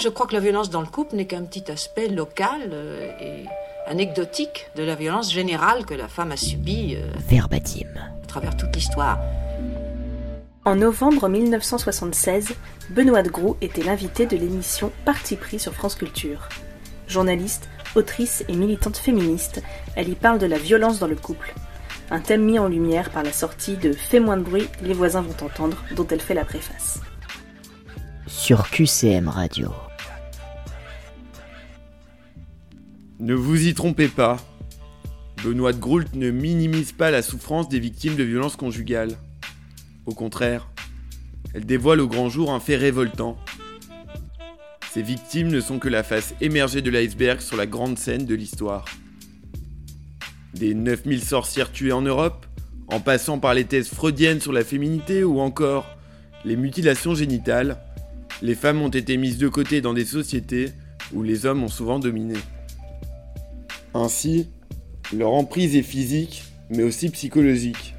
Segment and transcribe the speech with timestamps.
[0.00, 3.44] Je crois que la violence dans le couple n'est qu'un petit aspect local euh, et
[3.86, 7.88] anecdotique de la violence générale que la femme a subie euh, Verbatim.
[8.22, 9.18] à travers toute l'histoire.
[10.64, 12.54] En novembre 1976,
[12.88, 16.48] Benoît de Groux était l'invité de l'émission Parti pris sur France Culture.
[17.06, 19.62] Journaliste, autrice et militante féministe,
[19.96, 21.52] elle y parle de la violence dans le couple.
[22.10, 25.20] Un thème mis en lumière par la sortie de Fais moins de bruit, les voisins
[25.20, 27.00] vont entendre, dont elle fait la préface.
[28.26, 29.70] Sur QCM Radio.
[33.20, 34.38] Ne vous y trompez pas.
[35.44, 39.14] Benoît de Groult ne minimise pas la souffrance des victimes de violences conjugales.
[40.06, 40.70] Au contraire,
[41.52, 43.36] elle dévoile au grand jour un fait révoltant.
[44.90, 48.34] Ces victimes ne sont que la face émergée de l'iceberg sur la grande scène de
[48.34, 48.86] l'histoire.
[50.54, 52.46] Des 9000 sorcières tuées en Europe,
[52.88, 55.94] en passant par les thèses freudiennes sur la féminité ou encore
[56.46, 57.76] les mutilations génitales,
[58.40, 60.70] les femmes ont été mises de côté dans des sociétés
[61.12, 62.36] où les hommes ont souvent dominé.
[63.94, 64.48] Ainsi,
[65.12, 67.94] leur emprise est physique, mais aussi psychologique.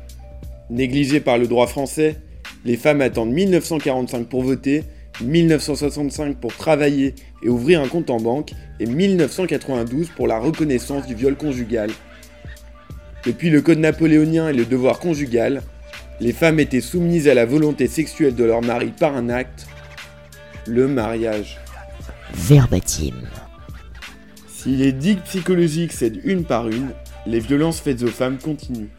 [0.70, 2.18] Négligées par le droit français,
[2.64, 4.84] les femmes attendent 1945 pour voter,
[5.22, 11.16] 1965 pour travailler et ouvrir un compte en banque, et 1992 pour la reconnaissance du
[11.16, 11.90] viol conjugal.
[13.26, 15.62] Depuis le Code napoléonien et le devoir conjugal,
[16.22, 19.68] les femmes étaient soumises à la volonté sexuelle de leur mari par un acte,
[20.68, 21.60] le mariage.
[22.34, 23.16] Verbatim.
[24.62, 26.92] Si les digues psychologiques cèdent une par une,
[27.26, 28.92] les violences faites aux femmes continuent.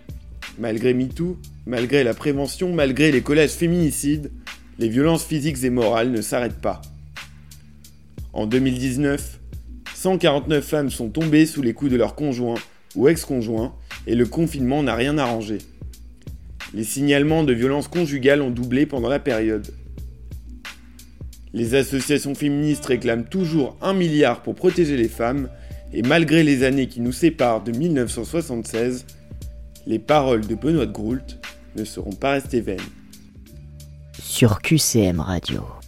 [0.58, 4.33] Malgré MeToo, malgré la prévention, malgré les collèges féminicides,
[4.80, 6.83] les violences physiques et morales ne s'arrêtent pas.
[8.33, 9.38] En 2019,
[9.94, 12.58] 149 femmes sont tombées sous les coups de leur conjoint
[12.96, 13.72] ou ex-conjoint
[14.08, 15.58] et le confinement n'a rien arrangé.
[16.74, 19.72] Les signalements de violences conjugales ont doublé pendant la période.
[21.55, 25.48] Les associations féministes réclament toujours un milliard pour protéger les femmes,
[25.92, 29.05] et malgré les années qui nous séparent de 1976,
[29.86, 31.39] les paroles de Benoît Groult
[31.77, 32.80] ne seront pas restées vaines.
[34.18, 35.82] Sur QCM Radio.